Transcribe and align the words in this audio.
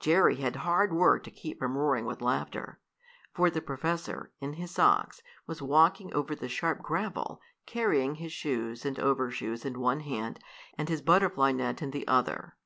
Jerry 0.00 0.36
had 0.36 0.56
hard 0.56 0.90
work 0.94 1.22
to 1.24 1.30
keep 1.30 1.58
from 1.58 1.76
roaring 1.76 2.06
with 2.06 2.22
laughter. 2.22 2.80
For 3.34 3.50
the 3.50 3.60
professor, 3.60 4.32
in 4.40 4.54
his 4.54 4.70
socks, 4.70 5.20
was 5.46 5.60
walking 5.60 6.14
over 6.14 6.34
the 6.34 6.48
sharp 6.48 6.80
gravel, 6.82 7.42
carrying 7.66 8.14
his 8.14 8.32
shoes 8.32 8.86
and 8.86 8.98
overshoes 8.98 9.66
in 9.66 9.78
one 9.78 10.00
hand, 10.00 10.38
and 10.78 10.88
his 10.88 11.02
butterfly 11.02 11.52
net 11.52 11.82
in 11.82 11.90
the 11.90 12.08
other. 12.08 12.56